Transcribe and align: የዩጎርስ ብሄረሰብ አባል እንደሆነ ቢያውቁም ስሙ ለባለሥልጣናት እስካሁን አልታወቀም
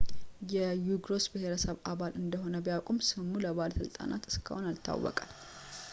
የዩጎርስ 0.53 1.25
ብሄረሰብ 1.33 1.77
አባል 1.91 2.11
እንደሆነ 2.21 2.63
ቢያውቁም 2.67 2.97
ስሙ 3.09 3.31
ለባለሥልጣናት 3.45 4.25
እስካሁን 4.31 4.69
አልታወቀም 4.71 5.31